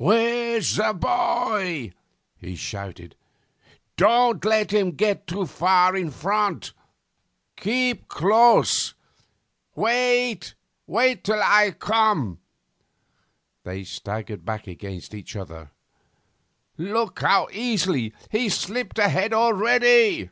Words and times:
'Where's 0.00 0.76
the 0.76 0.92
boy?' 0.92 1.92
he 2.36 2.54
shouted. 2.54 3.16
'Don't 3.96 4.44
let 4.44 4.70
him 4.70 4.92
get 4.92 5.26
too 5.26 5.44
far 5.44 5.96
in 5.96 6.12
front. 6.12 6.72
Keep 7.56 8.06
close. 8.06 8.94
Wait 9.74 10.54
till 10.94 11.42
I 11.42 11.74
come!' 11.76 12.38
They 13.64 13.82
staggered 13.82 14.44
back 14.44 14.68
against 14.68 15.14
each 15.14 15.34
other. 15.34 15.72
'Look 16.76 17.18
how 17.22 17.48
easily 17.50 18.12
he's 18.30 18.54
slipped 18.56 19.00
ahead 19.00 19.32
already! 19.32 20.30